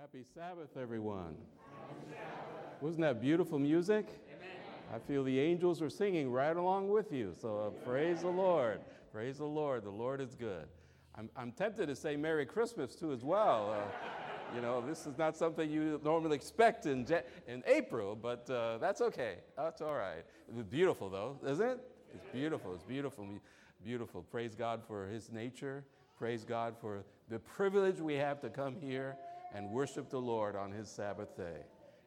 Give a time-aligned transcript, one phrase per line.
[0.00, 1.36] Happy Sabbath, everyone.
[2.80, 4.06] Wasn't that beautiful music?
[4.94, 7.34] I feel the angels are singing right along with you.
[7.38, 8.80] So uh, praise the Lord.
[9.12, 9.84] Praise the Lord.
[9.84, 10.64] The Lord is good.
[11.16, 13.76] I'm, I'm tempted to say Merry Christmas too, as well.
[13.76, 17.06] Uh, you know, this is not something you normally expect in,
[17.46, 19.34] in April, but uh, that's okay.
[19.54, 20.24] That's all right.
[20.48, 21.78] It's beautiful, though, isn't it?
[22.14, 22.72] It's beautiful.
[22.72, 23.28] It's beautiful.
[23.84, 24.22] Beautiful.
[24.22, 25.84] Praise God for His nature.
[26.16, 29.18] Praise God for the privilege we have to come here
[29.54, 31.64] and worship the Lord on His Sabbath day.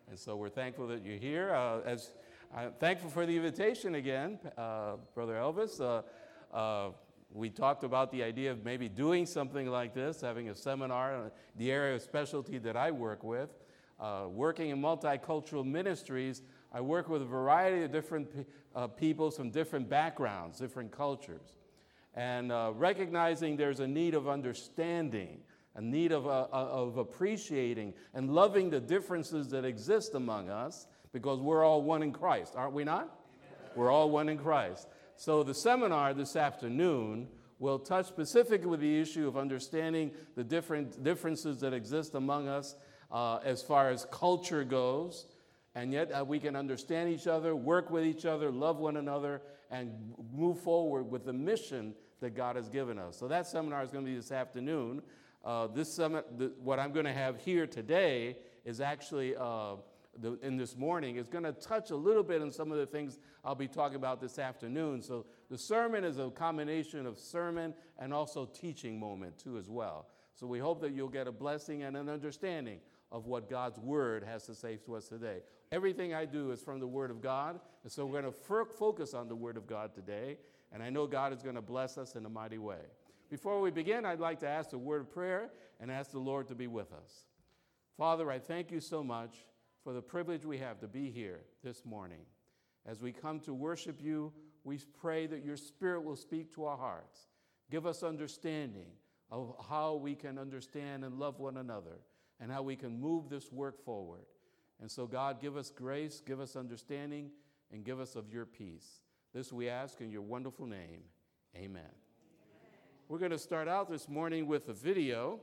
[0.10, 1.54] And so we're thankful that you're here.
[1.54, 2.12] Uh, as
[2.56, 5.82] I'm thankful for the invitation again, uh, Brother Elvis.
[5.82, 6.92] Uh, uh,
[7.32, 11.32] we talked about the idea of maybe doing something like this, having a seminar in
[11.56, 13.50] the area of specialty that I work with.
[14.00, 19.32] Uh, working in multicultural ministries, I work with a variety of different pe- uh, people
[19.32, 21.58] from different backgrounds, different cultures.
[22.14, 25.40] And recognizing there's a need of understanding
[25.76, 30.88] a need of, uh, uh, of appreciating and loving the differences that exist among us
[31.12, 33.04] because we're all one in Christ, aren't we not?
[33.04, 33.72] Amen.
[33.76, 34.88] We're all one in Christ.
[35.16, 37.28] So the seminar this afternoon
[37.60, 42.76] will touch specifically with the issue of understanding the different differences that exist among us
[43.12, 45.28] uh, as far as culture goes.
[45.76, 49.42] And yet uh, we can understand each other, work with each other, love one another,
[49.72, 53.18] and move forward with the mission that God has given us.
[53.18, 55.02] So that seminar is going to be this afternoon.
[55.44, 59.76] Uh, this summit, the, what I'm going to have here today is actually, uh,
[60.22, 62.86] the, in this morning, is going to touch a little bit on some of the
[62.86, 65.02] things I'll be talking about this afternoon.
[65.02, 70.08] So the sermon is a combination of sermon and also teaching moment too as well.
[70.34, 72.80] So we hope that you'll get a blessing and an understanding
[73.12, 75.40] of what God's word has to say to us today.
[75.72, 78.68] Everything I do is from the word of God, and so we're going to f-
[78.78, 80.38] focus on the word of God today,
[80.72, 82.82] and I know God is going to bless us in a mighty way.
[83.30, 86.48] Before we begin, I'd like to ask a word of prayer and ask the Lord
[86.48, 87.26] to be with us.
[87.98, 89.36] Father, I thank you so much
[89.84, 92.26] for the privilege we have to be here this morning.
[92.86, 94.32] As we come to worship you,
[94.64, 97.28] we pray that your Spirit will speak to our hearts.
[97.72, 98.88] Give us understanding
[99.32, 102.00] of how we can understand and love one another
[102.40, 104.26] and how we can move this work forward.
[104.82, 107.32] And so, God, give us grace, give us understanding,
[107.72, 109.02] and give us of your peace.
[109.34, 111.02] This we ask in your wonderful name.
[111.56, 112.03] Amen.
[113.10, 115.42] We're going to start out this morning with a video.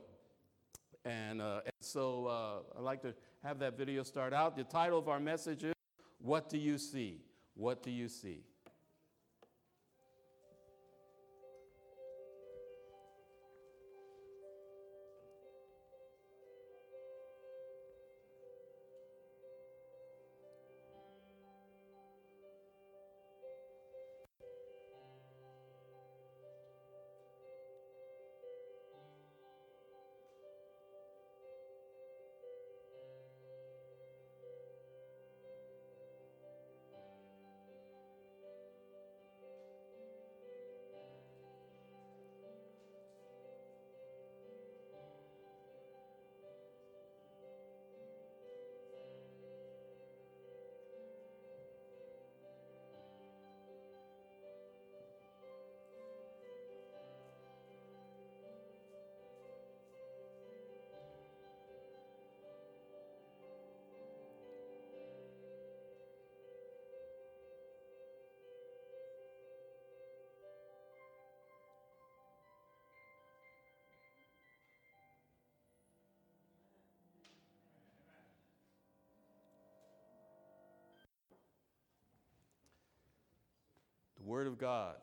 [1.05, 3.13] And, uh, and so uh, I'd like to
[3.43, 4.55] have that video start out.
[4.55, 5.73] The title of our message is
[6.19, 7.21] What Do You See?
[7.53, 8.41] What Do You See?
[84.31, 84.95] Word of God.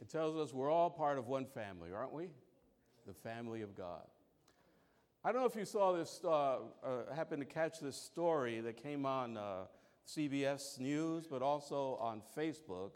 [0.00, 2.28] It tells us we're all part of one family, aren't we?
[3.08, 4.04] The family of God.
[5.24, 8.80] I don't know if you saw this, uh, uh, happened to catch this story that
[8.80, 9.64] came on uh,
[10.06, 12.92] CBS News, but also on Facebook.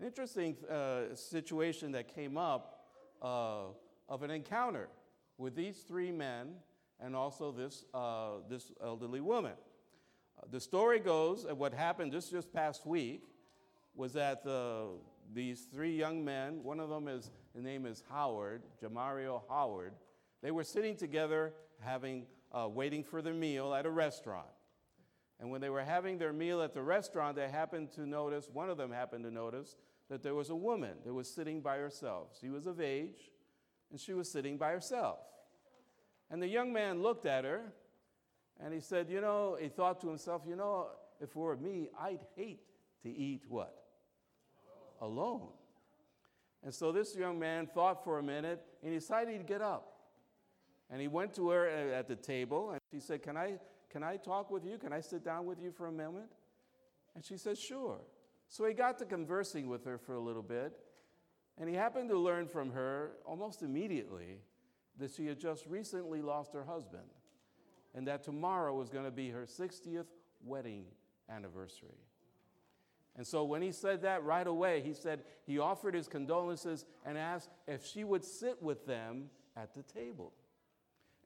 [0.00, 2.88] An interesting uh, situation that came up
[3.22, 3.66] uh,
[4.08, 4.88] of an encounter
[5.38, 6.48] with these three men
[6.98, 9.52] and also this, uh, this elderly woman
[10.50, 13.22] the story goes, and what happened just this past week
[13.94, 14.96] was that uh,
[15.32, 19.92] these three young men, one of them is, his name is Howard, Jamario Howard,
[20.42, 24.46] they were sitting together having, uh, waiting for their meal at a restaurant.
[25.38, 28.70] And when they were having their meal at the restaurant, they happened to notice, one
[28.70, 29.76] of them happened to notice,
[30.08, 32.36] that there was a woman that was sitting by herself.
[32.40, 33.30] She was of age,
[33.90, 35.18] and she was sitting by herself.
[36.30, 37.72] And the young man looked at her
[38.62, 40.88] and he said, You know, he thought to himself, You know,
[41.20, 42.60] if it were me, I'd hate
[43.02, 43.74] to eat what?
[45.00, 45.48] Alone.
[46.62, 49.86] And so this young man thought for a minute and he decided to get up.
[50.90, 53.58] And he went to her uh, at the table and she said, Can I,
[53.90, 54.76] can I talk with you?
[54.76, 56.30] Can I sit down with you for a moment?
[57.14, 58.00] And she said, Sure.
[58.48, 60.72] So he got to conversing with her for a little bit.
[61.56, 64.38] And he happened to learn from her almost immediately
[64.98, 67.04] that she had just recently lost her husband
[67.94, 70.06] and that tomorrow was going to be her 60th
[70.44, 70.84] wedding
[71.28, 71.98] anniversary.
[73.16, 77.18] And so when he said that right away, he said he offered his condolences and
[77.18, 80.32] asked if she would sit with them at the table.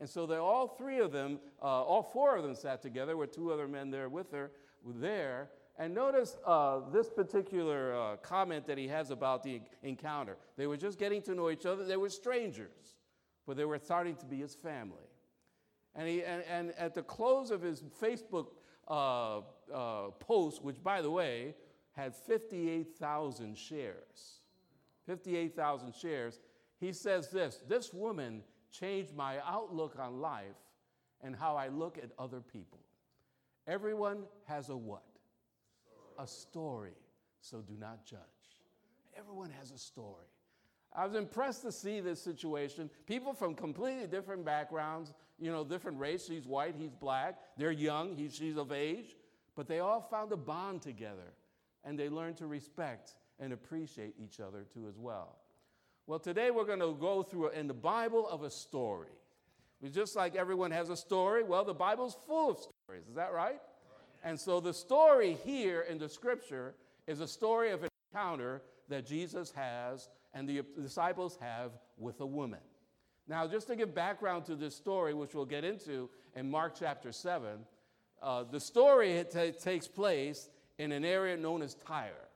[0.00, 3.32] And so they all three of them, uh, all four of them sat together with
[3.32, 4.50] two other men there with her,
[4.84, 5.50] there.
[5.78, 10.36] And notice uh, this particular uh, comment that he has about the encounter.
[10.56, 11.84] They were just getting to know each other.
[11.84, 12.96] They were strangers,
[13.46, 15.08] but they were starting to be his family.
[15.96, 18.48] And, he, and, and at the close of his Facebook
[18.88, 19.40] uh,
[19.72, 21.54] uh, post, which by the way
[21.92, 24.40] had 58,000 shares,
[25.06, 26.40] 58,000 shares,
[26.80, 28.42] he says this This woman
[28.72, 30.56] changed my outlook on life
[31.22, 32.80] and how I look at other people.
[33.66, 35.04] Everyone has a what?
[35.86, 36.24] Story.
[36.24, 36.96] A story,
[37.40, 38.20] so do not judge.
[39.16, 40.26] Everyone has a story.
[40.94, 42.88] I was impressed to see this situation.
[43.06, 46.26] People from completely different backgrounds, you know, different race.
[46.26, 47.38] She's white, he's black.
[47.56, 49.16] They're young, he, she's of age.
[49.56, 51.34] But they all found a bond together
[51.84, 55.36] and they learned to respect and appreciate each other too as well.
[56.06, 59.08] Well, today we're going to go through in the Bible of a story.
[59.92, 63.06] Just like everyone has a story, well, the Bible's full of stories.
[63.08, 63.60] Is that right?
[64.22, 66.74] And so the story here in the scripture
[67.06, 72.26] is a story of an encounter that Jesus has and the disciples have with a
[72.26, 72.60] woman.
[73.26, 77.10] Now, just to give background to this story, which we'll get into in Mark chapter
[77.12, 77.60] 7,
[78.22, 82.28] uh, the story t- takes place in an area known as Tyre.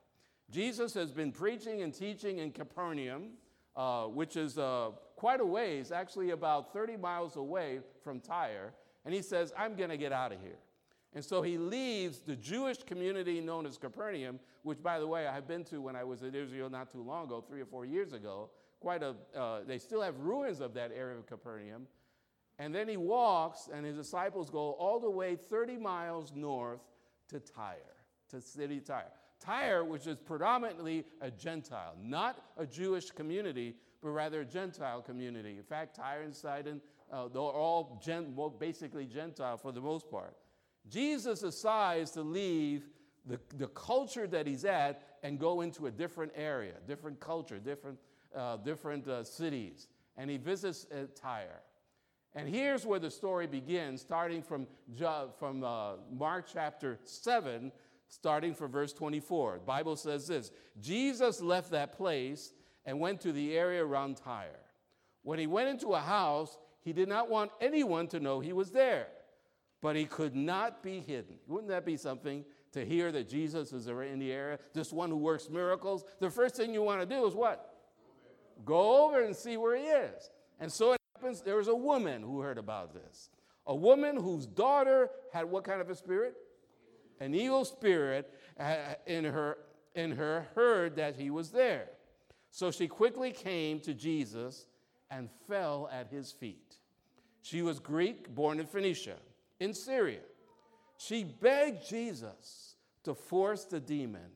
[0.49, 3.31] Jesus has been preaching and teaching in Capernaum,
[3.75, 8.73] uh, which is uh, quite a ways, actually about 30 miles away from Tyre,
[9.05, 10.57] and he says, I'm going to get out of here.
[11.13, 15.47] And so he leaves the Jewish community known as Capernaum, which, by the way, I've
[15.47, 18.13] been to when I was in Israel not too long ago, three or four years
[18.13, 18.51] ago.
[18.79, 21.87] Quite a, uh, they still have ruins of that area of Capernaum.
[22.59, 26.81] And then he walks, and his disciples go all the way 30 miles north
[27.29, 27.77] to Tyre,
[28.29, 29.11] to city Tyre.
[29.39, 35.57] Tyre, which is predominantly a Gentile, not a Jewish community, but rather a Gentile community.
[35.57, 40.11] In fact, Tyre and Sidon, uh, they're all gen- well, basically Gentile for the most
[40.11, 40.35] part.
[40.87, 42.85] Jesus decides to leave
[43.25, 47.97] the, the culture that he's at and go into a different area, different culture, different,
[48.35, 49.87] uh, different uh, cities.
[50.17, 51.61] And he visits uh, Tyre.
[52.35, 54.67] And here's where the story begins, starting from,
[55.39, 57.71] from uh, Mark chapter 7,
[58.07, 59.55] starting from verse 24.
[59.59, 62.53] The Bible says this Jesus left that place
[62.85, 64.59] and went to the area around Tyre.
[65.23, 68.71] When he went into a house, he did not want anyone to know he was
[68.71, 69.07] there
[69.81, 71.35] but he could not be hidden.
[71.47, 72.43] Wouldn't that be something
[72.73, 76.03] to hear that Jesus is in the area, this one who works miracles?
[76.19, 77.75] The first thing you want to do is what?
[78.65, 80.29] Go over and see where he is.
[80.59, 83.29] And so it happens there was a woman who heard about this.
[83.67, 86.35] A woman whose daughter had what kind of a spirit?
[87.21, 88.75] An evil spirit uh,
[89.05, 89.59] in her,
[89.95, 91.89] in her heard that he was there.
[92.51, 94.65] So she quickly came to Jesus
[95.11, 96.75] and fell at his feet.
[97.41, 99.15] She was Greek, born in Phoenicia
[99.59, 100.21] in Syria.
[100.97, 104.31] She begged Jesus to force the demon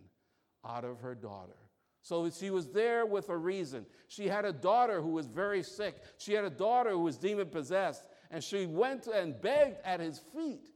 [0.66, 1.58] out of her daughter.
[2.02, 3.86] So she was there with a reason.
[4.10, 5.96] She had a daughter who was very sick.
[6.18, 8.04] She had a daughter who was demon possessed.
[8.30, 10.70] And she went and begged at his feet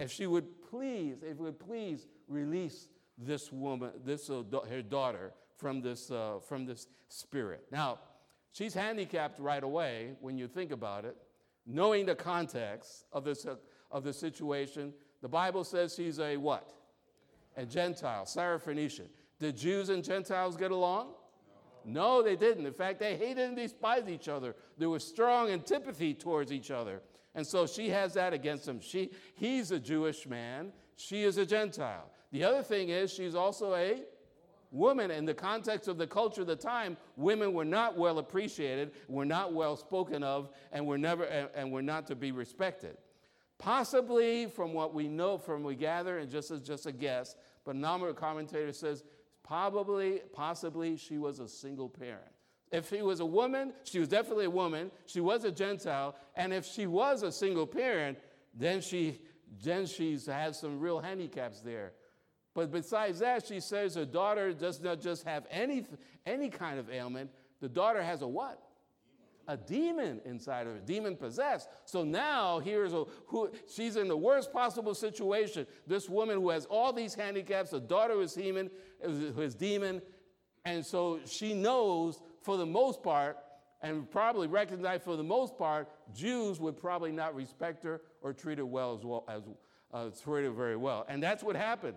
[0.00, 5.80] if she would please, if would please release this woman, this uh, her daughter from
[5.80, 7.64] this, uh, from this spirit.
[7.70, 8.00] Now,
[8.52, 11.16] she's handicapped right away when you think about it,
[11.66, 13.56] knowing the context of this uh,
[13.92, 14.92] of the situation.
[15.20, 16.72] The Bible says he's a what?
[17.56, 19.06] A Gentile, Syrophoenician.
[19.38, 21.08] Did Jews and Gentiles get along?
[21.84, 22.18] No.
[22.18, 22.66] no, they didn't.
[22.66, 24.56] In fact, they hated and despised each other.
[24.78, 27.02] There was strong antipathy towards each other.
[27.34, 28.80] And so she has that against him.
[28.80, 30.72] She, he's a Jewish man.
[30.96, 32.10] She is a Gentile.
[32.30, 34.02] The other thing is, she's also a
[34.70, 35.10] woman.
[35.10, 39.24] In the context of the culture of the time, women were not well appreciated, were
[39.24, 42.96] not well spoken of, and were never and, and were not to be respected.
[43.62, 47.76] Possibly, from what we know, from we gather, and just as just a guess, but
[47.76, 49.04] a number of commentators says
[49.44, 52.32] probably, possibly, she was a single parent.
[52.72, 54.90] If she was a woman, she was definitely a woman.
[55.06, 58.18] She was a Gentile, and if she was a single parent,
[58.52, 59.20] then she
[59.62, 61.92] then she's had some real handicaps there.
[62.54, 65.86] But besides that, she says her daughter does not just have any,
[66.26, 68.62] any kind of ailment, the daughter has a what?
[69.48, 71.68] A demon inside of her, demon possessed.
[71.84, 75.66] So now here's a who she's in the worst possible situation.
[75.86, 78.70] This woman who has all these handicaps, the daughter is demon,
[79.02, 80.00] is demon,
[80.64, 83.38] and so she knows for the most part,
[83.82, 88.58] and probably recognized for the most part, Jews would probably not respect her or treat
[88.58, 89.42] her well as well as
[89.92, 91.04] uh, treat her very well.
[91.08, 91.96] And that's what happened.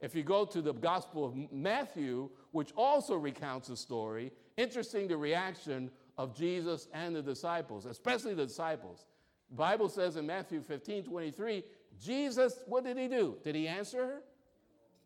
[0.00, 5.16] If you go to the Gospel of Matthew, which also recounts the story, interesting the
[5.16, 9.04] reaction of Jesus and the disciples, especially the disciples.
[9.50, 11.64] The Bible says in Matthew 15, 23,
[12.02, 13.36] Jesus, what did he do?
[13.44, 14.22] Did he answer her?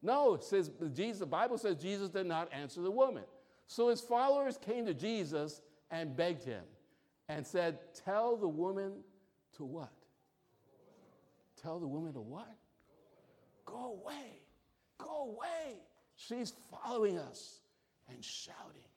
[0.03, 3.25] No, it says Jesus, the Bible says Jesus did not answer the woman.
[3.67, 5.61] So his followers came to Jesus
[5.91, 6.63] and begged him
[7.29, 8.93] and said, Tell the woman
[9.57, 9.93] to what?
[11.61, 12.55] Tell the woman to what?
[13.65, 14.41] Go away.
[14.99, 15.81] Go away.
[16.17, 17.61] She's following us
[18.09, 18.88] and shouting.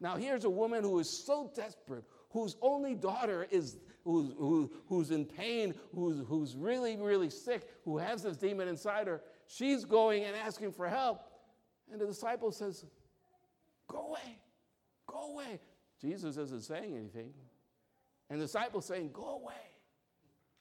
[0.00, 5.10] Now, here's a woman who is so desperate, whose only daughter is who's, who, who's
[5.10, 9.20] in pain, who's, who's really, really sick, who has this demon inside her.
[9.46, 11.22] She's going and asking for help.
[11.92, 12.84] And the disciple says,
[13.88, 14.38] Go away,
[15.06, 15.60] go away.
[16.00, 17.32] Jesus isn't saying anything.
[18.30, 19.52] And the disciple saying, Go away,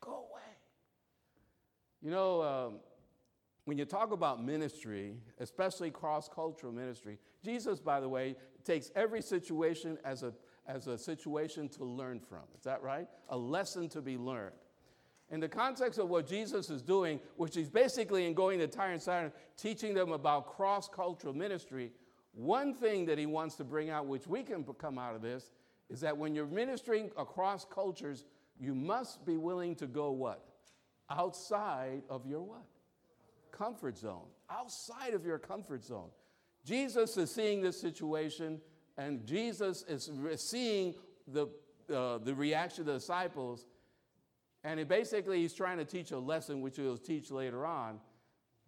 [0.01, 0.41] go away.
[2.01, 2.79] You know, um,
[3.65, 8.35] when you talk about ministry, especially cross cultural ministry, Jesus, by the way,
[8.69, 10.31] takes every situation as a,
[10.67, 12.43] as a situation to learn from.
[12.55, 13.07] Is that right?
[13.29, 14.53] A lesson to be learned.
[15.31, 18.91] In the context of what Jesus is doing, which is basically in going to Tyre
[18.91, 21.91] and Sidon, teaching them about cross cultural ministry,
[22.33, 25.51] one thing that he wants to bring out, which we can come out of this,
[25.89, 28.25] is that when you're ministering across cultures,
[28.59, 30.45] you must be willing to go what?
[31.09, 32.65] Outside of your what?
[33.51, 34.27] Comfort zone.
[34.47, 36.09] Outside of your comfort zone.
[36.69, 38.61] Jesus is seeing this situation,
[38.95, 40.93] and Jesus is seeing
[41.27, 41.47] the,
[41.91, 43.65] uh, the reaction of the disciples.
[44.63, 47.99] And basically, he's trying to teach a lesson, which he'll teach later on.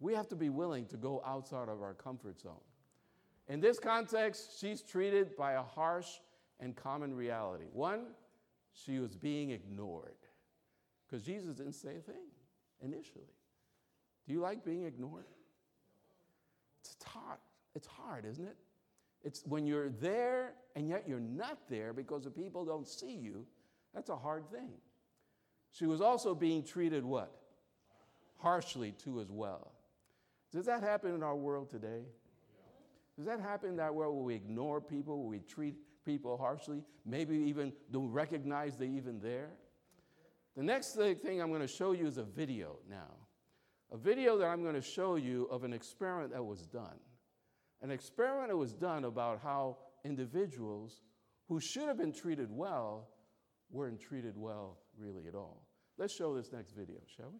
[0.00, 2.64] We have to be willing to go outside of our comfort zone.
[3.46, 6.08] In this context, she's treated by a harsh
[6.58, 7.66] and common reality.
[7.72, 8.06] One,
[8.72, 10.16] she was being ignored
[11.06, 12.26] because Jesus didn't say a thing
[12.82, 13.30] initially.
[14.26, 15.26] Do you like being ignored?
[16.80, 17.38] It's hard.
[17.74, 18.56] It's hard, isn't it?
[19.24, 23.46] It's when you're there and yet you're not there because the people don't see you.
[23.94, 24.72] That's a hard thing.
[25.70, 27.32] She was also being treated what?
[28.38, 29.72] Harshly too as well.
[30.52, 32.02] Does that happen in our world today?
[33.16, 36.82] Does that happen in that world where we ignore people, where we treat people harshly,
[37.06, 39.50] maybe even don't recognize they're even there?
[40.56, 43.14] The next thing I'm going to show you is a video now.
[43.92, 46.98] A video that I'm going to show you of an experiment that was done.
[47.82, 51.02] An experiment that was done about how individuals
[51.48, 53.08] who should have been treated well
[53.70, 55.66] weren't treated well really at all.
[55.98, 57.38] Let's show this next video, shall we?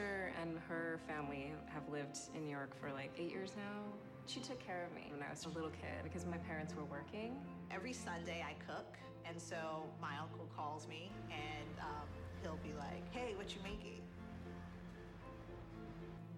[0.00, 3.82] Sister and her family have lived in New York for like eight years now.
[4.26, 6.84] She took care of me when I was a little kid because my parents were
[6.84, 7.36] working.
[7.70, 8.96] Every Sunday I cook,
[9.28, 9.56] and so
[10.00, 12.06] my uncle calls me and um,
[12.42, 14.00] he'll be like, hey, what you making?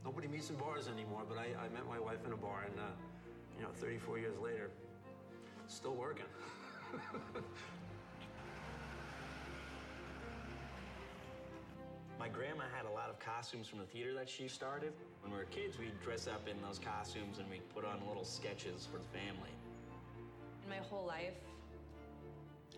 [0.04, 2.76] Nobody meets in bars anymore, but I, I met my wife in a bar, and
[2.80, 2.90] uh,
[3.56, 4.70] you know, 34 years later,
[5.68, 6.26] still working.
[12.22, 14.92] My grandma had a lot of costumes from the theater that she started.
[15.22, 18.24] When we were kids, we'd dress up in those costumes and we'd put on little
[18.24, 19.50] sketches for the family.
[20.62, 21.34] In my whole life,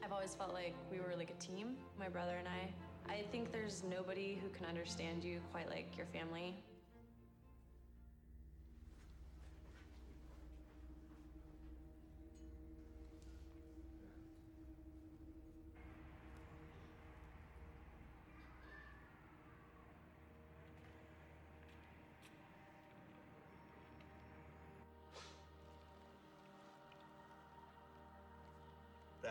[0.02, 2.72] I've always felt like we were like a team, my brother and I.
[3.12, 6.56] I think there's nobody who can understand you quite like your family.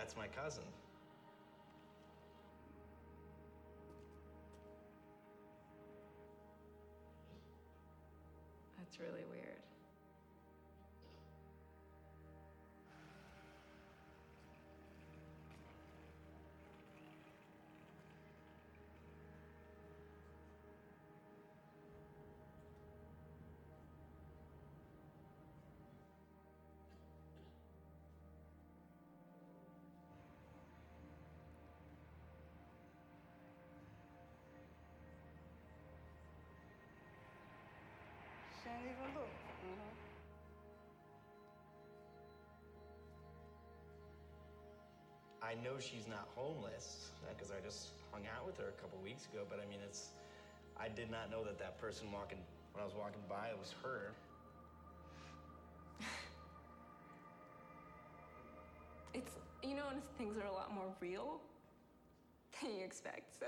[0.03, 0.65] That's my cousin.
[8.77, 9.62] That's really weird.
[45.43, 48.97] I know she's not homeless uh, because I just hung out with her a couple
[49.03, 49.43] weeks ago.
[49.49, 50.15] But I mean, it's
[50.79, 52.39] I did not know that that person walking
[52.71, 54.15] when I was walking by it was her.
[59.13, 61.41] it's you know, things are a lot more real
[62.61, 63.37] than you expect.
[63.37, 63.47] So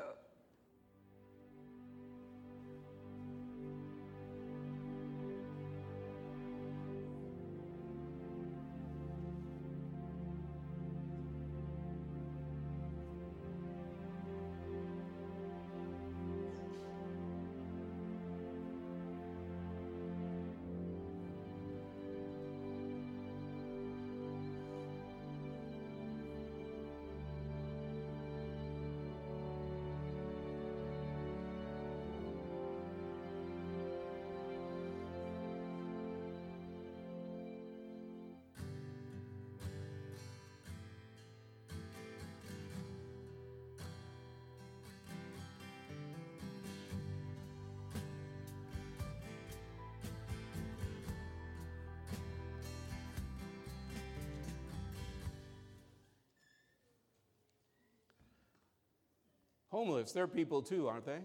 [59.76, 61.20] Homeless, they're people too, aren't they?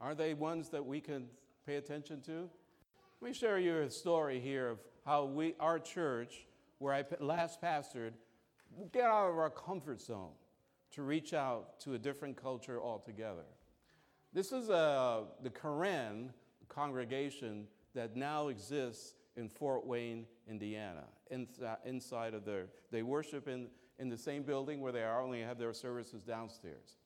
[0.00, 1.26] Aren't they ones that we can
[1.64, 2.50] pay attention to?
[3.20, 6.44] Let me share you a story here of how we, our church,
[6.78, 8.14] where I last pastored,
[8.90, 10.32] get out of our comfort zone
[10.90, 13.46] to reach out to a different culture altogether.
[14.32, 16.32] This is uh, the Karen
[16.68, 23.68] congregation that now exists in Fort Wayne, Indiana, inside of their, they worship in,
[24.00, 26.96] in the same building where they are, only have their services downstairs.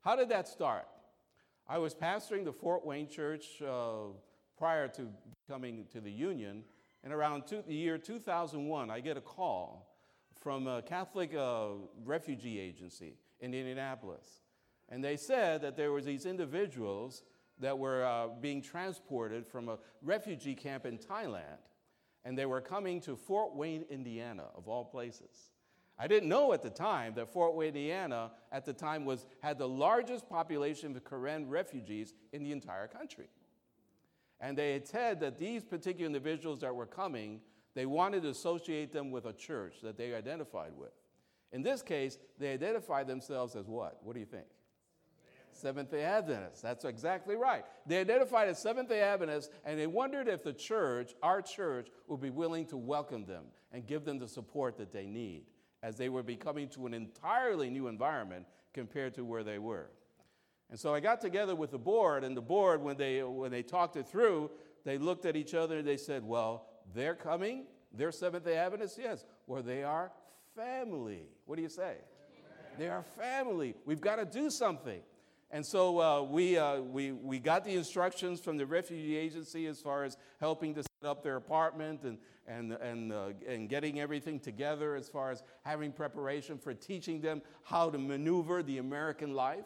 [0.00, 0.86] How did that start?
[1.68, 4.12] I was pastoring the Fort Wayne church uh,
[4.56, 5.08] prior to
[5.48, 6.62] coming to the Union,
[7.02, 9.94] and around two, the year 2001, I get a call
[10.40, 11.68] from a Catholic uh,
[12.04, 14.42] refugee agency in Indianapolis.
[14.88, 17.24] And they said that there were these individuals
[17.60, 21.58] that were uh, being transported from a refugee camp in Thailand,
[22.24, 25.50] and they were coming to Fort Wayne, Indiana, of all places.
[25.98, 29.58] I didn't know at the time that Fort Wayne, Indiana, at the time was, had
[29.58, 33.28] the largest population of Karen refugees in the entire country.
[34.40, 37.40] And they had said that these particular individuals that were coming,
[37.74, 40.92] they wanted to associate them with a church that they identified with.
[41.50, 43.98] In this case, they identified themselves as what?
[44.02, 44.46] What do you think?
[45.50, 46.60] Seventh day Adventists.
[46.60, 47.64] That's exactly right.
[47.86, 52.20] They identified as Seventh day Adventists and they wondered if the church, our church, would
[52.20, 55.46] be willing to welcome them and give them the support that they need
[55.82, 59.90] as they were becoming to an entirely new environment compared to where they were.
[60.70, 63.62] And so I got together with the board, and the board, when they, when they
[63.62, 64.50] talked it through,
[64.84, 67.64] they looked at each other and they said, Well, they're coming.
[67.92, 68.98] They're Seventh day Adventists?
[68.98, 69.24] Yes.
[69.46, 70.12] Well, they are
[70.54, 71.22] family.
[71.46, 71.82] What do you say?
[71.82, 72.78] Amen.
[72.78, 73.74] They are family.
[73.86, 75.00] We've got to do something.
[75.50, 79.80] And so uh, we, uh, we, we got the instructions from the refugee agency as
[79.80, 84.96] far as helping to up their apartment and, and, and, uh, and getting everything together
[84.96, 89.64] as far as having preparation for teaching them how to maneuver the American life.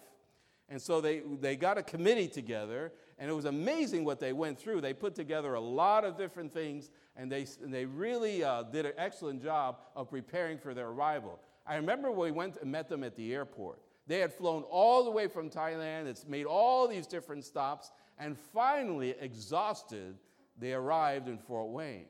[0.68, 4.58] And so they, they got a committee together, and it was amazing what they went
[4.58, 4.80] through.
[4.80, 8.86] They put together a lot of different things, and they, and they really uh, did
[8.86, 11.38] an excellent job of preparing for their arrival.
[11.66, 13.80] I remember we went and met them at the airport.
[14.06, 18.38] They had flown all the way from Thailand, it's made all these different stops, and
[18.38, 20.16] finally, exhausted,
[20.58, 22.06] they arrived in Fort Wayne.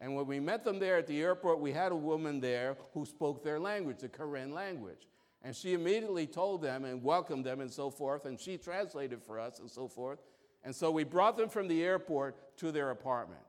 [0.00, 3.04] And when we met them there at the airport, we had a woman there who
[3.04, 5.06] spoke their language, the Karen language.
[5.42, 9.38] And she immediately told them and welcomed them and so forth, and she translated for
[9.38, 10.18] us and so forth.
[10.64, 13.40] And so we brought them from the airport to their apartment.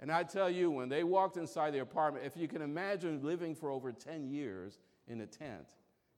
[0.00, 3.54] And I tell you, when they walked inside the apartment, if you can imagine living
[3.54, 5.66] for over 10 years in a tent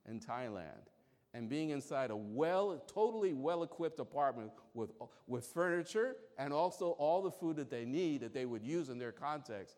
[0.09, 0.87] in Thailand,
[1.33, 4.91] and being inside a well, totally well equipped apartment with,
[5.27, 8.97] with furniture and also all the food that they need that they would use in
[8.97, 9.77] their context,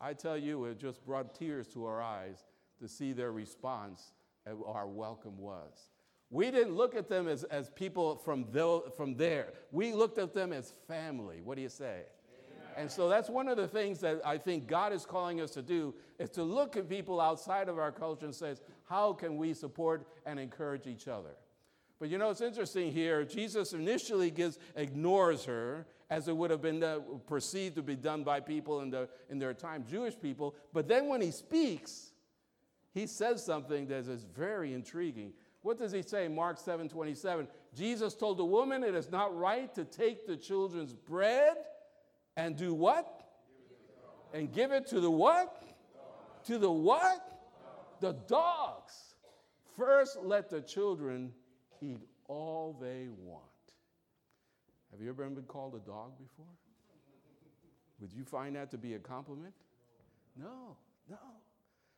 [0.00, 2.44] I tell you, it just brought tears to our eyes
[2.80, 4.12] to see their response
[4.46, 5.88] and our welcome was.
[6.30, 9.52] We didn't look at them as, as people from, the, from there.
[9.72, 11.40] We looked at them as family.
[11.42, 12.02] What do you say?
[12.76, 15.62] And so that's one of the things that I think God is calling us to
[15.62, 19.54] do is to look at people outside of our culture and says, how can we
[19.54, 21.36] support and encourage each other?
[21.98, 23.24] But you know, it's interesting here.
[23.24, 28.24] Jesus initially gives, ignores her, as it would have been uh, perceived to be done
[28.24, 30.54] by people in, the, in their time, Jewish people.
[30.72, 32.12] But then when he speaks,
[32.92, 35.32] he says something that is very intriguing.
[35.62, 36.28] What does he say?
[36.28, 37.48] Mark 7 27.
[37.74, 41.56] Jesus told the woman, It is not right to take the children's bread
[42.36, 43.22] and do what?
[44.34, 45.62] And give it to the what?
[46.46, 47.33] To the what?
[48.00, 49.14] The dogs.
[49.76, 51.32] First, let the children
[51.80, 53.42] eat all they want.
[54.92, 56.46] Have you ever been called a dog before?
[58.00, 59.54] Would you find that to be a compliment?
[60.36, 60.76] No,
[61.08, 61.16] no.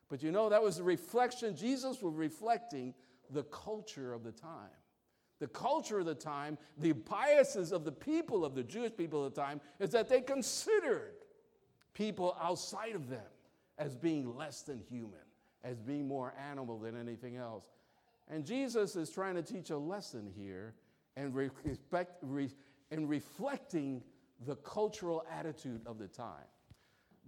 [0.09, 1.55] But you know, that was a reflection.
[1.55, 2.93] Jesus was reflecting
[3.29, 4.69] the culture of the time.
[5.39, 9.35] The culture of the time, the biases of the people, of the Jewish people of
[9.35, 11.13] the time, is that they considered
[11.93, 13.25] people outside of them
[13.77, 15.26] as being less than human,
[15.63, 17.65] as being more animal than anything else.
[18.29, 20.73] And Jesus is trying to teach a lesson here
[21.15, 22.49] and, respect, re,
[22.91, 24.03] reflecting
[24.45, 26.45] the cultural attitude of the time.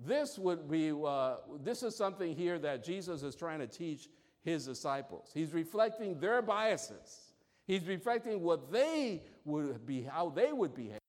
[0.06, 4.08] This would be, uh, this is something here that Jesus is trying to teach
[4.42, 5.32] his disciples.
[5.34, 7.34] He's reflecting their biases.
[7.68, 11.00] He's reflecting what they would be, how they would behave.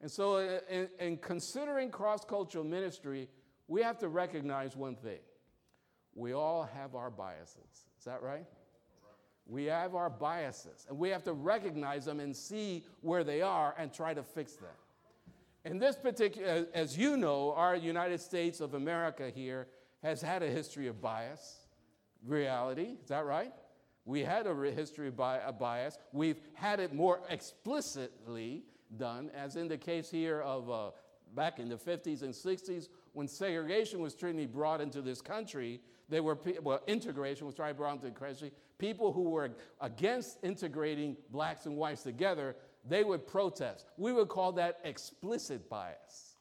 [0.00, 3.28] And so, uh, in, in considering cross cultural ministry,
[3.66, 5.18] we have to recognize one thing
[6.18, 7.86] we all have our biases.
[7.98, 8.44] Is that right?
[9.46, 13.74] We have our biases, and we have to recognize them and see where they are
[13.78, 14.68] and try to fix them.
[15.64, 19.68] In this particular, as you know, our United States of America here
[20.02, 21.60] has had a history of bias,
[22.26, 22.96] reality.
[23.02, 23.52] Is that right?
[24.04, 25.16] We had a history of
[25.58, 25.98] bias.
[26.12, 28.64] We've had it more explicitly
[28.96, 30.90] done, as in the case here of uh,
[31.34, 35.80] back in the 50s and 60s when segregation was truly brought into this country.
[36.08, 38.50] They were, well, integration was be brought into the.
[38.78, 42.56] People who were against integrating blacks and whites together
[42.88, 43.86] they would protest.
[43.96, 46.36] We would call that explicit bias.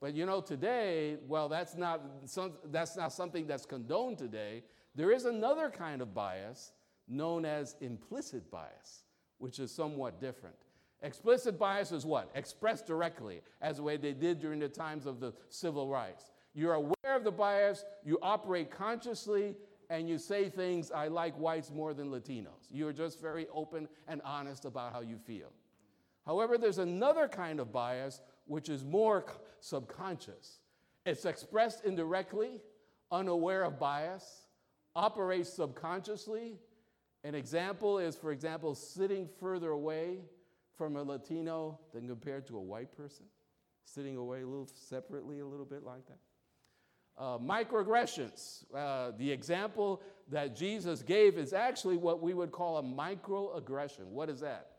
[0.00, 4.64] But you know, today, well, that's not, some, that's not something that's condoned today.
[4.94, 6.72] There is another kind of bias
[7.08, 9.04] known as implicit bias,
[9.38, 10.56] which is somewhat different.
[11.02, 12.30] Explicit bias is what?
[12.34, 16.32] Expressed directly, as the way they did during the times of the civil rights.
[16.54, 19.56] You're aware of the bias, you operate consciously,
[19.90, 22.68] and you say things, I like whites more than Latinos.
[22.70, 25.52] You're just very open and honest about how you feel.
[26.24, 29.26] However, there's another kind of bias which is more
[29.60, 30.60] subconscious.
[31.04, 32.60] It's expressed indirectly,
[33.10, 34.46] unaware of bias,
[34.96, 36.58] operates subconsciously.
[37.24, 40.20] An example is, for example, sitting further away
[40.76, 43.26] from a Latino than compared to a white person,
[43.84, 46.18] sitting away a little separately, a little bit like that.
[47.16, 48.64] Uh, microaggressions.
[48.74, 54.06] Uh, the example that Jesus gave is actually what we would call a microaggression.
[54.06, 54.70] What is that?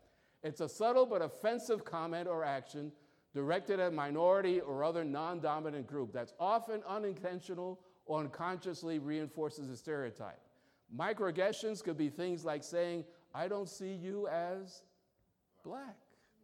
[0.43, 2.91] It's a subtle but offensive comment or action
[3.33, 9.69] directed at a minority or other non dominant group that's often unintentional or unconsciously reinforces
[9.69, 10.39] a stereotype.
[10.95, 14.83] Microaggressions could be things like saying, I don't see you as
[15.63, 15.97] black.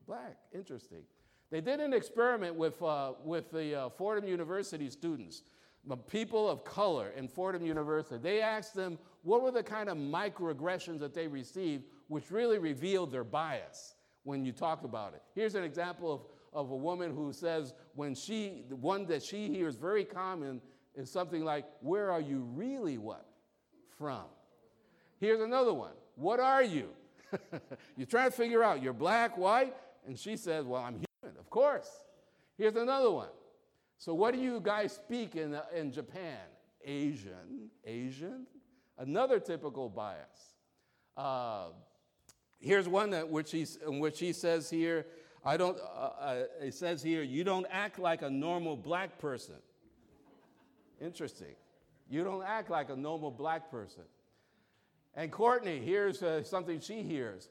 [0.07, 1.03] Black, interesting.
[1.51, 5.43] They did an experiment with, uh, with the uh, Fordham University students,
[6.07, 8.17] people of color in Fordham University.
[8.21, 13.11] They asked them what were the kind of microaggressions that they received which really revealed
[13.11, 15.21] their bias when you talk about it.
[15.33, 16.13] Here's an example
[16.53, 20.61] of, of a woman who says, when she, the one that she hears very common
[20.95, 23.25] is something like, Where are you really what?
[23.97, 24.25] From.
[25.19, 25.93] Here's another one.
[26.15, 26.89] What are you?
[27.97, 29.73] You're trying to figure out, you're black, white?
[30.05, 31.89] And she says, Well, I'm human, of course.
[32.57, 33.29] Here's another one.
[34.01, 36.39] So, what do you guys speak in, in Japan?
[36.83, 37.69] Asian.
[37.85, 38.47] Asian?
[38.97, 40.55] Another typical bias.
[41.15, 41.67] Uh,
[42.59, 45.05] Here's one that which he, which he says here,
[45.45, 49.55] I don't, uh, uh, it says here, you don't act like a normal black person.
[50.99, 51.55] Interesting.
[52.09, 54.03] You don't act like a normal black person.
[55.15, 57.49] And Courtney hears uh, something she hears.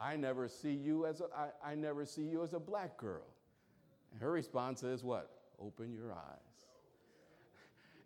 [0.00, 3.26] I never see you as a, I, I never see you as a black girl.
[4.10, 5.41] And her response is what?
[5.60, 6.52] Open your eyes.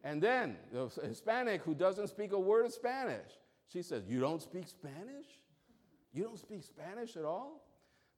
[0.05, 3.33] And then the Hispanic who doesn't speak a word of Spanish,
[3.73, 5.27] she says, You don't speak Spanish?
[6.13, 7.63] You don't speak Spanish at all?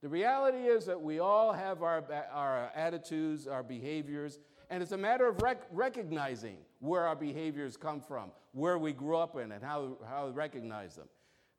[0.02, 4.38] The reality is that we all have our, our attitudes, our behaviors,
[4.70, 9.16] and it's a matter of rec- recognizing where our behaviors come from, where we grew
[9.16, 11.08] up in, and how, how to recognize them.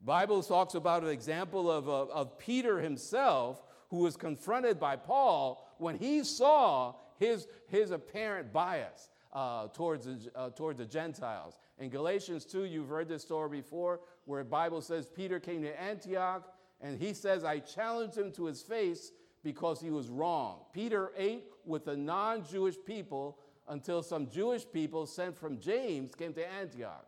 [0.01, 5.67] Bible talks about an example of, of, of Peter himself, who was confronted by Paul
[5.77, 11.59] when he saw his, his apparent bias uh, towards, the, uh, towards the Gentiles.
[11.77, 15.81] In Galatians 2, you've heard this story before, where the Bible says Peter came to
[15.81, 16.51] Antioch
[16.81, 19.11] and he says, I challenged him to his face
[19.43, 20.61] because he was wrong.
[20.73, 26.33] Peter ate with the non Jewish people until some Jewish people sent from James came
[26.33, 27.05] to Antioch.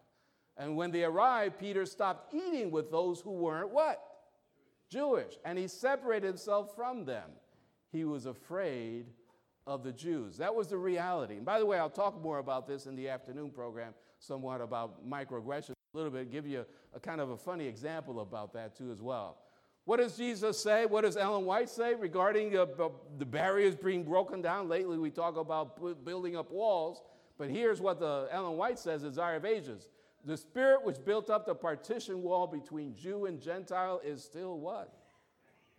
[0.58, 4.00] And when they arrived, Peter stopped eating with those who weren't what?
[4.90, 5.34] Jewish.
[5.46, 7.32] And he separated himself from them.
[7.92, 9.08] He was afraid
[9.68, 10.38] of the Jews.
[10.38, 11.38] That was the reality.
[11.38, 15.08] And by the way, I'll talk more about this in the afternoon program somewhat about
[15.08, 16.60] microaggressions a little bit, give you
[16.94, 19.38] a, a kind of a funny example about that too as well.
[19.86, 20.86] What does Jesus say?
[20.86, 22.66] What does Ellen White say regarding uh,
[23.18, 24.70] the barriers being broken down?
[24.70, 27.02] Lately, we talk about building up walls,
[27.38, 29.88] but here's what the Ellen White says: Desire of Ages.
[30.24, 34.94] The spirit which built up the partition wall between Jew and Gentile is still what?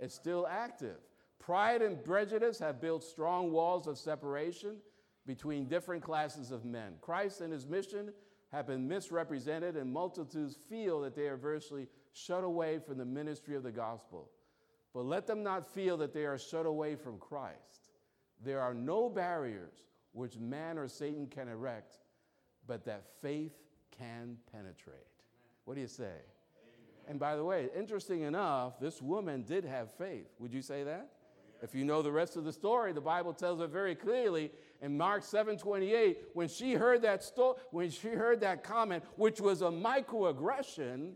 [0.00, 0.96] It's still active.
[1.42, 4.76] Pride and prejudice have built strong walls of separation
[5.26, 6.94] between different classes of men.
[7.00, 8.12] Christ and his mission
[8.52, 13.56] have been misrepresented, and multitudes feel that they are virtually shut away from the ministry
[13.56, 14.30] of the gospel.
[14.94, 17.90] But let them not feel that they are shut away from Christ.
[18.44, 21.98] There are no barriers which man or Satan can erect,
[22.68, 23.54] but that faith
[23.98, 24.96] can penetrate.
[25.64, 26.20] What do you say?
[27.08, 30.28] And by the way, interesting enough, this woman did have faith.
[30.38, 31.10] Would you say that?
[31.62, 34.96] If you know the rest of the story, the Bible tells it very clearly in
[34.98, 39.66] Mark 7:28 when she heard that sto- when she heard that comment, which was a
[39.66, 41.14] microaggression,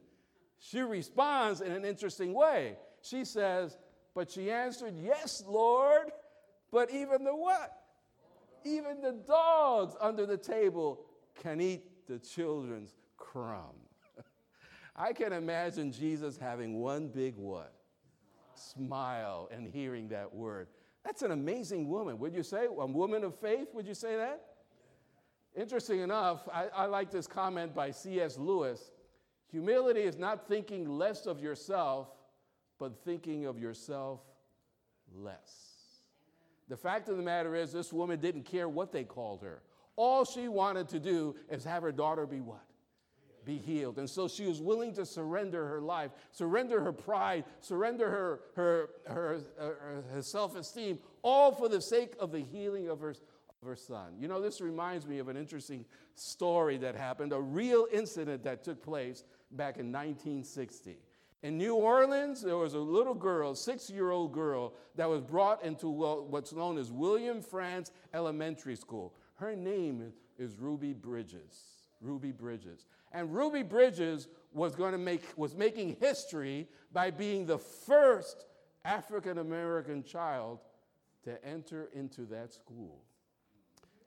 [0.59, 2.79] she responds in an interesting way.
[3.03, 3.77] She says,
[4.15, 6.13] "But she answered, "Yes, Lord,
[6.71, 7.83] but even the what?
[8.63, 11.05] Even the dogs under the table
[11.35, 13.81] can eat the children's crumb."
[14.95, 17.76] I can imagine Jesus having one big what?
[18.59, 20.69] Smile and hearing that word.
[21.05, 22.19] That's an amazing woman.
[22.19, 22.67] Would you say?
[22.67, 24.41] A woman of faith, would you say that?
[25.55, 28.37] Interesting enough, I, I like this comment by C.S.
[28.37, 28.91] Lewis.
[29.51, 32.09] Humility is not thinking less of yourself,
[32.79, 34.21] but thinking of yourself
[35.15, 35.77] less.
[36.69, 39.63] The fact of the matter is, this woman didn't care what they called her.
[39.95, 42.66] All she wanted to do is have her daughter be what?
[43.47, 43.97] Be healed.
[43.99, 48.91] And so she was willing to surrender her life, surrender her pride, surrender her, her,
[49.07, 53.11] her, uh, her, her self esteem, all for the sake of the healing of her,
[53.11, 54.15] of her son.
[54.19, 58.65] You know, this reminds me of an interesting story that happened, a real incident that
[58.65, 60.99] took place back in 1960.
[61.43, 65.63] In New Orleans, there was a little girl, six year old girl, that was brought
[65.63, 69.15] into what's known as William Frantz Elementary School.
[69.37, 71.77] Her name is Ruby Bridges.
[72.01, 72.87] Ruby Bridges.
[73.13, 78.47] And Ruby Bridges was going to make was making history by being the first
[78.85, 80.61] African American child
[81.25, 83.03] to enter into that school.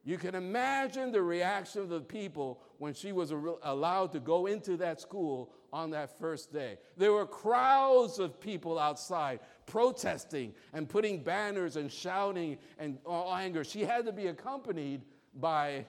[0.05, 3.31] You can imagine the reaction of the people when she was
[3.63, 6.77] allowed to go into that school on that first day.
[6.97, 13.63] There were crowds of people outside protesting and putting banners and shouting and anger.
[13.63, 15.03] She had to be accompanied
[15.35, 15.85] by,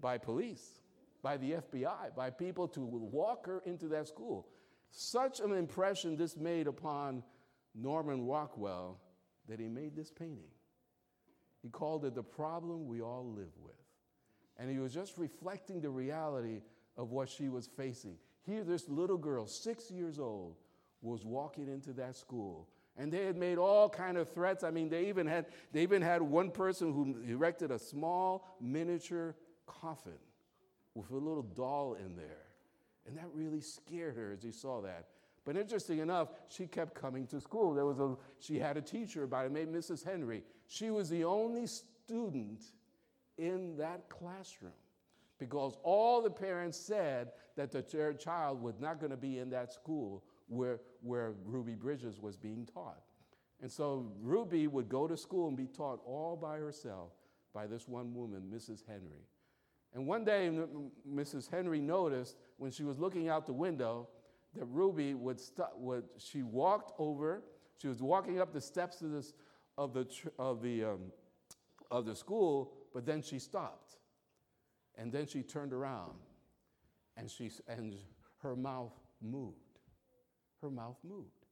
[0.00, 0.77] by police
[1.22, 4.46] by the FBI, by people to walk her into that school.
[4.90, 7.22] Such an impression this made upon
[7.74, 8.98] Norman Rockwell
[9.48, 10.50] that he made this painting.
[11.62, 13.74] He called it The Problem We All Live With.
[14.58, 16.62] And he was just reflecting the reality
[16.96, 18.16] of what she was facing.
[18.44, 20.56] Here, this little girl, six years old,
[21.02, 22.68] was walking into that school.
[22.96, 24.64] And they had made all kind of threats.
[24.64, 29.36] I mean, they even had, they even had one person who erected a small miniature
[29.66, 30.18] coffin
[30.98, 32.46] with a little doll in there.
[33.06, 35.06] And that really scared her as he saw that.
[35.44, 37.72] But interesting enough, she kept coming to school.
[37.72, 40.04] There was a, she had a teacher by the name Mrs.
[40.04, 40.42] Henry.
[40.66, 42.64] She was the only student
[43.38, 44.72] in that classroom
[45.38, 49.72] because all the parents said that their child was not going to be in that
[49.72, 53.00] school where, where Ruby Bridges was being taught.
[53.62, 57.12] And so Ruby would go to school and be taught all by herself
[57.54, 58.82] by this one woman, Mrs.
[58.86, 59.24] Henry.
[59.94, 60.50] And one day,
[61.10, 61.50] Mrs.
[61.50, 64.08] Henry noticed when she was looking out the window
[64.54, 65.72] that Ruby would, stop.
[65.76, 67.42] would she walked over,
[67.80, 69.32] she was walking up the steps of, this,
[69.76, 70.06] of, the,
[70.38, 71.12] of, the, um,
[71.90, 73.96] of the school, but then she stopped.
[74.96, 76.14] And then she turned around
[77.16, 77.94] and, she, and
[78.42, 79.56] her mouth moved.
[80.60, 81.46] Her mouth moved.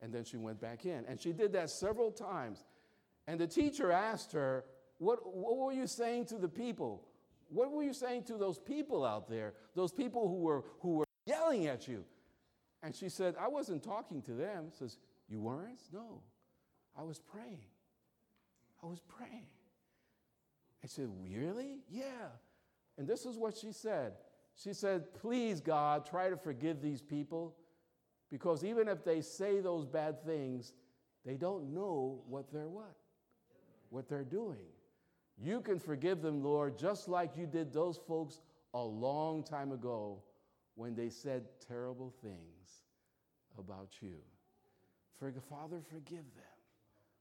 [0.00, 1.04] And then she went back in.
[1.06, 2.64] And she did that several times.
[3.28, 4.64] And the teacher asked her,
[4.98, 7.06] What, what were you saying to the people?
[7.52, 11.04] What were you saying to those people out there, those people who were, who were
[11.26, 12.04] yelling at you?
[12.82, 14.66] And she said, I wasn't talking to them.
[14.70, 14.96] Says,
[15.28, 15.82] You weren't?
[15.92, 16.22] No.
[16.98, 17.66] I was praying.
[18.82, 19.46] I was praying.
[20.82, 21.80] I said, Really?
[21.90, 22.30] Yeah.
[22.96, 24.14] And this is what she said.
[24.56, 27.54] She said, Please, God, try to forgive these people
[28.30, 30.72] because even if they say those bad things,
[31.26, 32.96] they don't know what they're what?
[33.90, 34.64] What they're doing.
[35.42, 38.40] You can forgive them, Lord, just like you did those folks
[38.74, 40.22] a long time ago
[40.76, 42.84] when they said terrible things
[43.58, 44.16] about you.
[45.18, 46.44] For, Father, forgive them.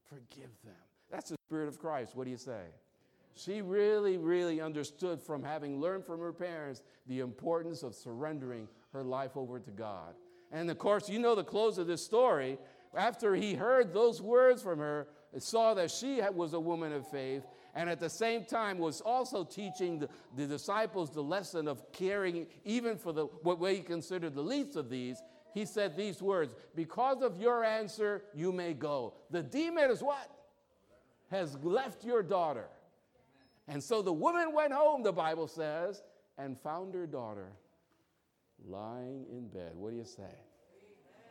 [0.04, 0.74] Forgive them.
[1.10, 2.16] That's the Spirit of Christ.
[2.16, 2.62] What do you say?
[3.34, 9.04] She really, really understood from having learned from her parents the importance of surrendering her
[9.04, 10.14] life over to God.
[10.52, 12.58] And of course, you know the close of this story.
[12.96, 15.08] After he heard those words from her,
[15.38, 17.44] saw that she was a woman of faith,
[17.76, 22.48] and at the same time was also teaching the, the disciples the lesson of caring
[22.66, 25.22] even for the what he considered the least of these,
[25.54, 29.14] he said these words Because of your answer, you may go.
[29.30, 30.30] The demon is what?
[31.30, 32.68] Has left your daughter.
[33.68, 36.02] And so the woman went home, the Bible says,
[36.38, 37.54] and found her daughter
[38.68, 39.72] lying in bed.
[39.76, 40.36] What do you say?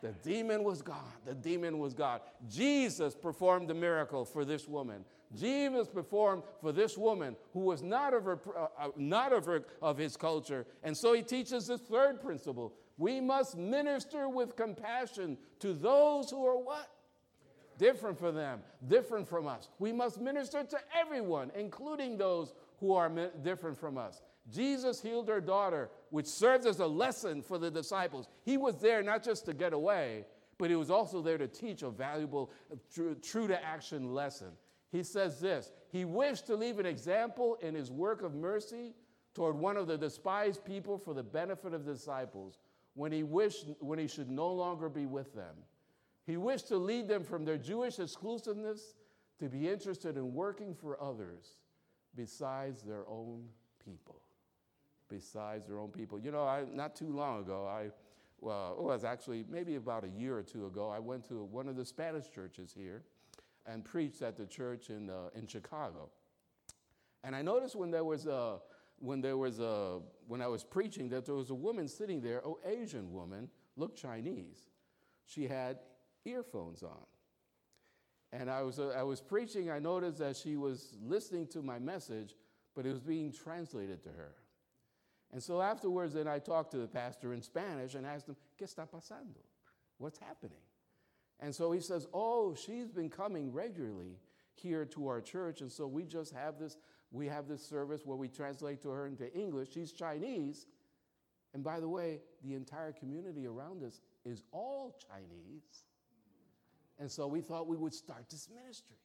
[0.01, 0.97] The demon was gone.
[1.25, 2.21] The demon was gone.
[2.49, 5.05] Jesus performed the miracle for this woman.
[5.35, 9.63] Jesus performed for this woman who was not of her, uh, uh, not of her,
[9.81, 10.65] of his culture.
[10.83, 12.73] And so he teaches this third principle.
[12.97, 16.89] We must minister with compassion to those who are what?
[17.77, 19.69] Different from them, different from us.
[19.79, 23.09] We must minister to everyone, including those who are
[23.43, 24.21] different from us.
[24.51, 28.27] Jesus healed her daughter, which serves as a lesson for the disciples.
[28.43, 30.25] He was there not just to get away,
[30.57, 32.51] but he was also there to teach a valuable,
[32.93, 34.49] true, true to action lesson.
[34.91, 38.93] He says this He wished to leave an example in his work of mercy
[39.33, 42.59] toward one of the despised people for the benefit of the disciples
[42.93, 45.55] when he wished when he should no longer be with them.
[46.25, 48.95] He wished to lead them from their Jewish exclusiveness
[49.39, 51.57] to be interested in working for others
[52.15, 53.45] besides their own
[53.83, 54.21] people
[55.11, 56.17] besides their own people.
[56.17, 57.91] You know, I, not too long ago, I
[58.39, 61.67] well, it was actually maybe about a year or two ago, I went to one
[61.67, 63.03] of the Spanish churches here
[63.65, 66.09] and preached at the church in, uh, in Chicago.
[67.23, 68.59] And I noticed when there was a,
[68.99, 72.41] when there was a, when I was preaching that there was a woman sitting there,
[72.45, 74.69] an Asian woman, looked Chinese.
[75.25, 75.77] She had
[76.25, 77.05] earphones on.
[78.33, 81.79] And I was, uh, I was preaching, I noticed that she was listening to my
[81.79, 82.35] message,
[82.75, 84.35] but it was being translated to her.
[85.33, 88.65] And so afterwards, then I talked to the pastor in Spanish and asked him, ¿Qué
[88.65, 89.41] está pasando?
[89.97, 90.59] What's happening?
[91.41, 94.19] And so he says, Oh, she's been coming regularly
[94.53, 95.61] here to our church.
[95.61, 96.77] And so we just have this,
[97.11, 99.69] we have this service where we translate to her into English.
[99.73, 100.67] She's Chinese.
[101.53, 105.85] And by the way, the entire community around us is all Chinese.
[106.99, 108.97] And so we thought we would start this ministry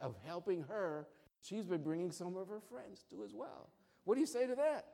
[0.00, 1.06] of helping her.
[1.40, 3.70] She's been bringing some of her friends too as well.
[4.04, 4.86] What do you say to that?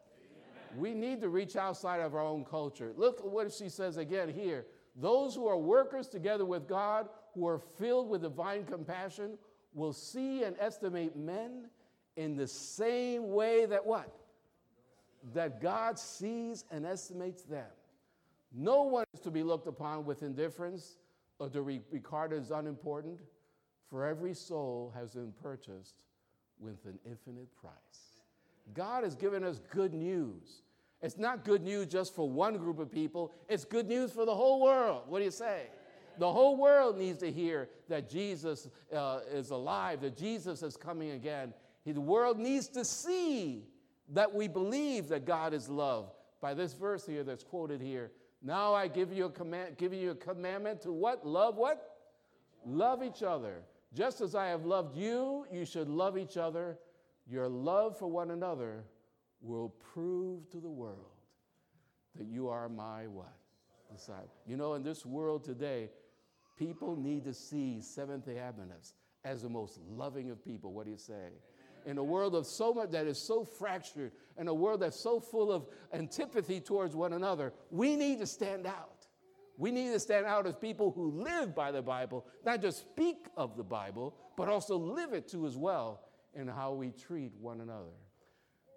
[0.76, 2.92] We need to reach outside of our own culture.
[2.96, 4.66] Look what she says again here.
[4.96, 9.36] Those who are workers together with God, who are filled with divine compassion,
[9.74, 11.68] will see and estimate men
[12.16, 14.14] in the same way that what?
[15.32, 17.66] That God sees and estimates them.
[18.52, 20.98] No one is to be looked upon with indifference
[21.40, 23.20] or to be regarded as unimportant,
[23.90, 25.96] for every soul has been purchased
[26.60, 27.72] with an infinite price.
[28.72, 30.62] God has given us good news.
[31.02, 34.34] It's not good news just for one group of people, it's good news for the
[34.34, 35.02] whole world.
[35.06, 35.66] What do you say?
[36.18, 41.10] The whole world needs to hear that Jesus uh, is alive, that Jesus is coming
[41.10, 41.52] again.
[41.84, 43.64] The world needs to see
[44.10, 46.10] that we believe that God is love.
[46.40, 50.12] By this verse here that's quoted here, now I give you a command, giving you
[50.12, 51.26] a commandment to what?
[51.26, 51.96] Love what?
[52.64, 53.62] Love each other.
[53.94, 56.78] Just as I have loved you, you should love each other.
[57.26, 58.84] Your love for one another
[59.44, 61.12] will prove to the world
[62.16, 63.32] that you are my what?
[63.92, 64.30] Disciple.
[64.46, 65.90] You know, in this world today,
[66.58, 70.72] people need to see Seventh day Adventists as the most loving of people.
[70.72, 71.28] What do you say?
[71.86, 75.20] In a world of so much that is so fractured, in a world that's so
[75.20, 79.06] full of antipathy towards one another, we need to stand out.
[79.58, 83.26] We need to stand out as people who live by the Bible, not just speak
[83.36, 86.00] of the Bible, but also live it too as well
[86.34, 87.92] in how we treat one another.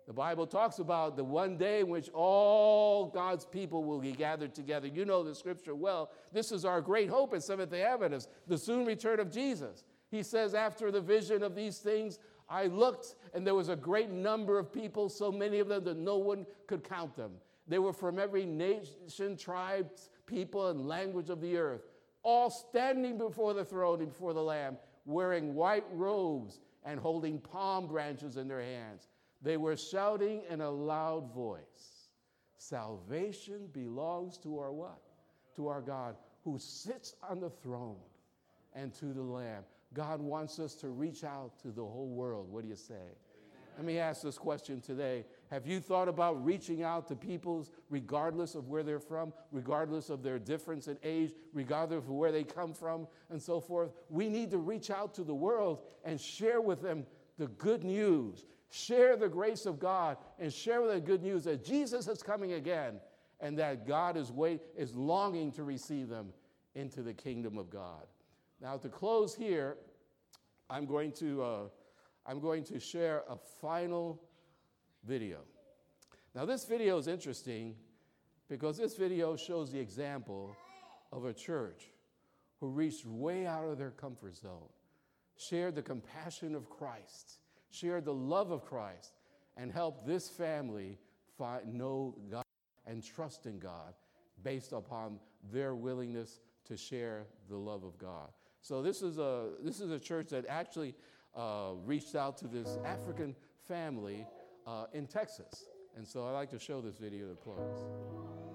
[0.07, 4.55] The Bible talks about the one day in which all God's people will be gathered
[4.55, 4.87] together.
[4.87, 6.11] You know the scripture well.
[6.31, 9.83] This is our great hope in Seventh day Adventists, the soon return of Jesus.
[10.09, 14.09] He says, After the vision of these things, I looked, and there was a great
[14.09, 17.31] number of people, so many of them that no one could count them.
[17.67, 19.89] They were from every nation, tribe,
[20.25, 21.81] people, and language of the earth,
[22.23, 27.87] all standing before the throne and before the Lamb, wearing white robes and holding palm
[27.87, 29.09] branches in their hands.
[29.41, 31.97] They were shouting in a loud voice
[32.57, 34.99] Salvation belongs to our what?
[35.55, 37.97] To our God who sits on the throne
[38.73, 39.63] and to the Lamb.
[39.93, 42.51] God wants us to reach out to the whole world.
[42.51, 43.15] What do you say?
[43.77, 45.23] Let me ask this question today.
[45.51, 50.23] Have you thought about reaching out to peoples regardless of where they're from, regardless of
[50.23, 53.91] their difference in age, regardless of where they come from, and so forth?
[54.09, 57.05] We need to reach out to the world and share with them
[57.37, 62.07] the good news Share the grace of God and share the good news that Jesus
[62.07, 62.99] is coming again
[63.39, 66.33] and that God is, wait, is longing to receive them
[66.75, 68.05] into the kingdom of God.
[68.61, 69.77] Now, to close here,
[70.69, 71.59] I'm going to, uh,
[72.25, 74.21] I'm going to share a final
[75.05, 75.39] video.
[76.35, 77.75] Now, this video is interesting
[78.49, 80.55] because this video shows the example
[81.11, 81.91] of a church
[82.59, 84.69] who reached way out of their comfort zone,
[85.37, 87.39] shared the compassion of Christ,
[87.77, 89.13] shared the love of Christ,
[89.55, 90.97] and helped this family
[91.37, 92.43] find, know God
[92.85, 93.93] and trust in God
[94.43, 95.19] based upon
[95.51, 98.29] their willingness to share the love of God.
[98.61, 100.95] So this is a this is a church that actually
[101.35, 103.35] uh, reached out to this African
[103.67, 104.25] family
[104.65, 105.65] uh, in Texas,
[105.95, 108.46] and so I'd like to show this video to close.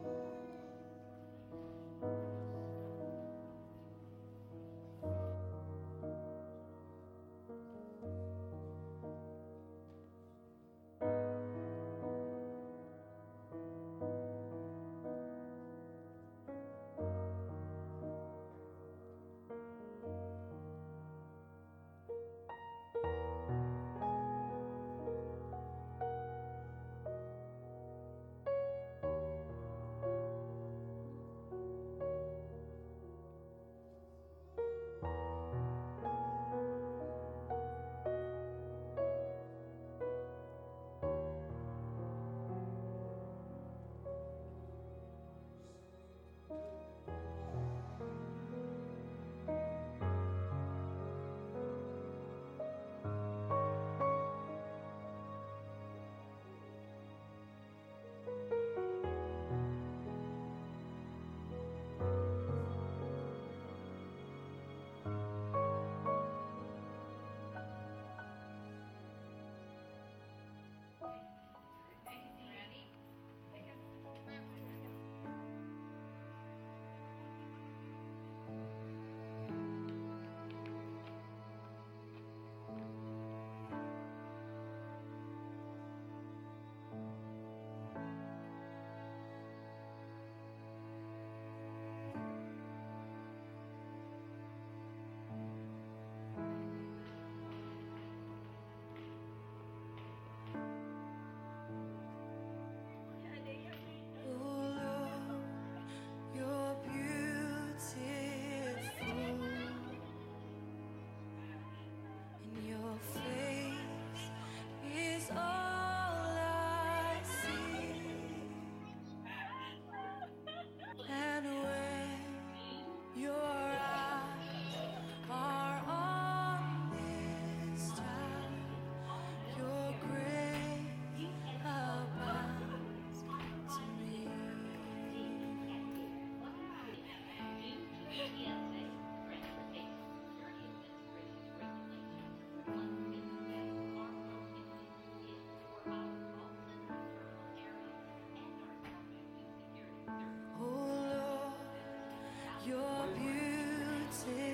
[154.25, 154.51] Beautiful,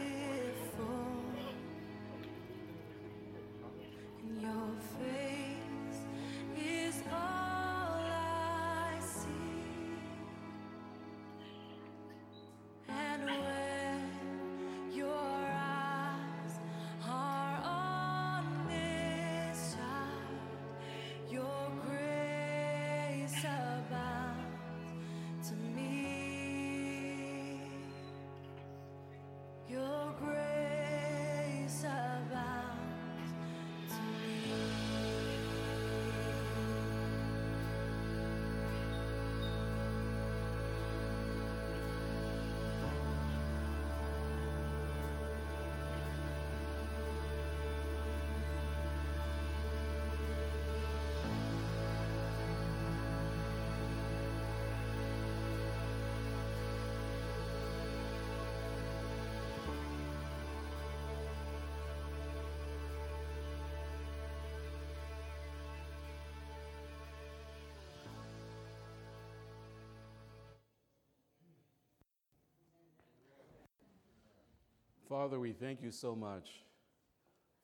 [75.08, 76.50] Father, we thank you so much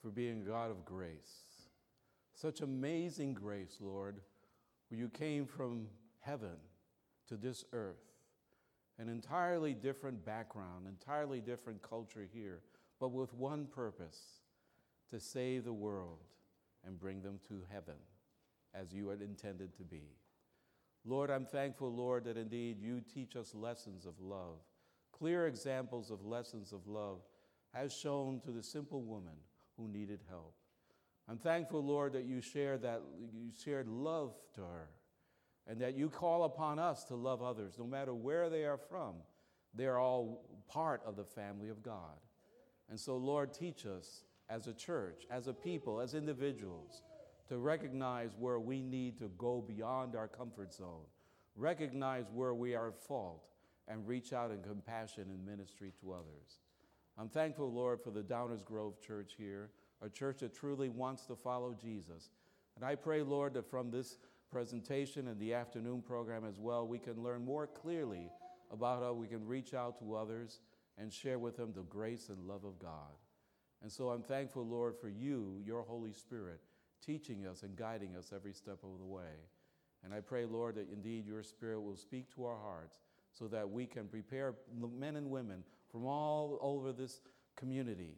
[0.01, 1.42] for being God of grace.
[2.32, 4.22] Such amazing grace, Lord,
[4.88, 5.88] where you came from
[6.20, 6.57] heaven
[7.28, 8.14] to this earth,
[8.99, 12.61] an entirely different background, entirely different culture here,
[12.99, 14.40] but with one purpose
[15.11, 16.24] to save the world
[16.86, 17.97] and bring them to heaven
[18.72, 20.16] as you had intended to be.
[21.05, 24.61] Lord, I'm thankful, Lord, that indeed you teach us lessons of love,
[25.12, 27.18] clear examples of lessons of love,
[27.75, 29.35] as shown to the simple woman
[29.77, 30.55] who needed help.
[31.29, 34.89] I'm thankful, Lord, that you shared that you shared love to her,
[35.66, 39.14] and that you call upon us to love others, no matter where they are from.
[39.75, 42.20] They are all part of the family of God.
[42.91, 47.03] And so, Lord, teach us as a church, as a people, as individuals,
[47.49, 51.07] to recognize where we need to go beyond our comfort zone,
[51.57, 53.49] recognize where we are at fault,
[53.89, 56.61] and reach out in compassion and ministry to others.
[57.19, 59.71] I'm thankful, Lord, for the Downers Grove Church here,
[60.03, 62.31] a church that truly wants to follow Jesus.
[62.77, 64.19] And I pray, Lord, that from this
[64.51, 68.31] presentation and the afternoon program as well, we can learn more clearly
[68.73, 70.61] about how we can reach out to others
[70.99, 73.15] and share with them the grace and love of God.
[73.83, 76.61] And so I'm thankful, Lord, for you, your Holy Spirit,
[77.05, 79.49] teaching us and guiding us every step of the way.
[80.05, 82.99] And I pray, Lord, that indeed your Spirit will speak to our hearts
[83.33, 84.55] so that we can prepare
[84.99, 87.20] men and women from all over this
[87.55, 88.16] community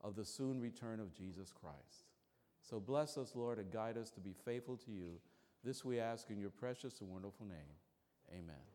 [0.00, 2.08] of the soon return of Jesus Christ.
[2.62, 5.20] So bless us, Lord, and guide us to be faithful to you.
[5.62, 7.76] This we ask in your precious and wonderful name.
[8.32, 8.73] Amen.